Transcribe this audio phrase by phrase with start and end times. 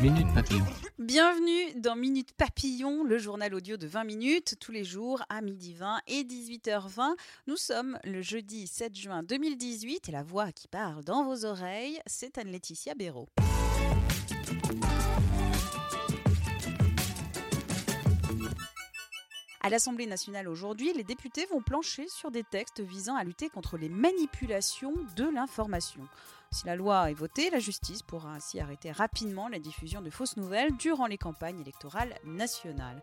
[0.00, 0.64] Minute Papillon.
[0.98, 5.74] Bienvenue dans Minute Papillon, le journal audio de 20 minutes tous les jours à midi
[5.74, 7.14] 20 et 18h20.
[7.46, 12.00] Nous sommes le jeudi 7 juin 2018 et la voix qui parle dans vos oreilles,
[12.06, 13.28] c'est Anne-Laetitia Béraud.
[19.60, 23.76] À l'Assemblée nationale aujourd'hui, les députés vont plancher sur des textes visant à lutter contre
[23.76, 26.06] les manipulations de l'information.
[26.52, 30.36] Si la loi est votée, la justice pourra ainsi arrêter rapidement la diffusion de fausses
[30.36, 33.02] nouvelles durant les campagnes électorales nationales.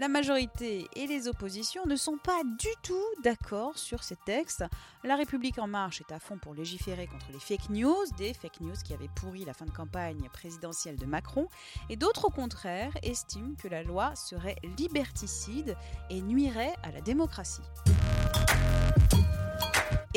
[0.00, 4.64] La majorité et les oppositions ne sont pas du tout d'accord sur ces textes.
[5.04, 8.60] La République en marche est à fond pour légiférer contre les fake news, des fake
[8.60, 11.48] news qui avaient pourri la fin de campagne présidentielle de Macron,
[11.90, 15.76] et d'autres au contraire estiment que la loi serait liberticide
[16.10, 17.62] et nuirait à la démocratie.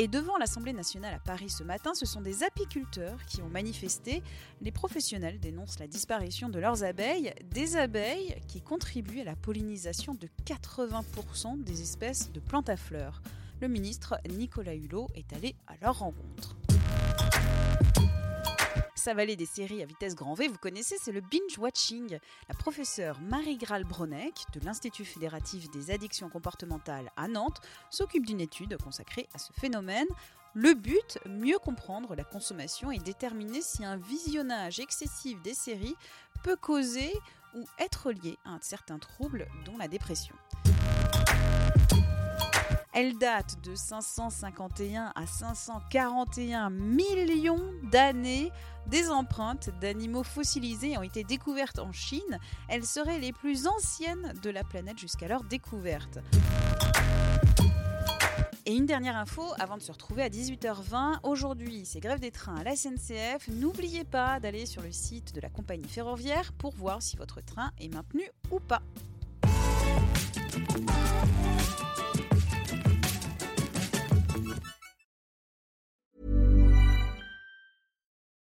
[0.00, 4.22] Et devant l'Assemblée nationale à Paris ce matin, ce sont des apiculteurs qui ont manifesté.
[4.60, 10.14] Les professionnels dénoncent la disparition de leurs abeilles, des abeilles qui contribuent à la pollinisation
[10.14, 13.22] de 80% des espèces de plantes à fleurs.
[13.60, 16.56] Le ministre Nicolas Hulot est allé à leur rencontre
[19.08, 22.18] s'avaler des séries à vitesse grand V, vous connaissez, c'est le binge-watching.
[22.46, 28.76] La professeure Marie-Graal Bronek de l'Institut fédératif des addictions comportementales à Nantes s'occupe d'une étude
[28.76, 30.08] consacrée à ce phénomène.
[30.52, 35.96] Le but, mieux comprendre la consommation et déterminer si un visionnage excessif des séries
[36.44, 37.10] peut causer
[37.56, 40.34] ou être lié à un certain trouble, dont la dépression.
[43.00, 48.50] Elle date de 551 à 541 millions d'années.
[48.88, 52.40] Des empreintes d'animaux fossilisés ont été découvertes en Chine.
[52.66, 56.18] Elles seraient les plus anciennes de la planète jusqu'à leur découverte.
[58.66, 61.20] Et une dernière info avant de se retrouver à 18h20.
[61.22, 63.46] Aujourd'hui, c'est grève des trains à la SNCF.
[63.46, 67.70] N'oubliez pas d'aller sur le site de la compagnie ferroviaire pour voir si votre train
[67.78, 68.82] est maintenu ou pas.